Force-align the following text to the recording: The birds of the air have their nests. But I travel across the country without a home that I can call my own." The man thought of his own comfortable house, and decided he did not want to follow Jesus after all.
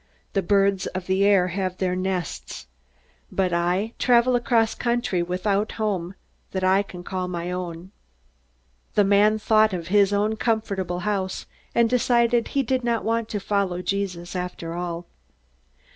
The 0.33 0.41
birds 0.41 0.87
of 0.87 1.05
the 1.05 1.23
air 1.23 1.49
have 1.49 1.77
their 1.77 1.95
nests. 1.95 2.65
But 3.31 3.53
I 3.53 3.93
travel 3.99 4.35
across 4.35 4.73
the 4.73 4.81
country 4.81 5.21
without 5.21 5.73
a 5.73 5.75
home 5.75 6.15
that 6.53 6.63
I 6.63 6.81
can 6.81 7.03
call 7.03 7.27
my 7.27 7.51
own." 7.51 7.91
The 8.95 9.03
man 9.03 9.37
thought 9.37 9.73
of 9.73 9.89
his 9.89 10.11
own 10.11 10.37
comfortable 10.37 11.01
house, 11.01 11.45
and 11.75 11.87
decided 11.87 12.47
he 12.47 12.63
did 12.63 12.83
not 12.83 13.05
want 13.05 13.29
to 13.29 13.39
follow 13.39 13.83
Jesus 13.83 14.35
after 14.35 14.73
all. 14.73 15.05